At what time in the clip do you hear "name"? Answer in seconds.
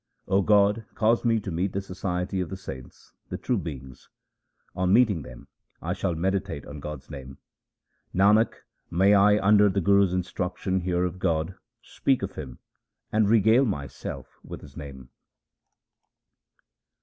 7.11-7.37, 14.75-15.09